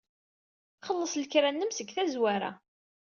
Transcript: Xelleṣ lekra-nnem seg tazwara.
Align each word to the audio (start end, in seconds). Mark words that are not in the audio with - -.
Xelleṣ 0.85 1.13
lekra-nnem 1.17 1.71
seg 1.73 1.89
tazwara. 1.95 2.51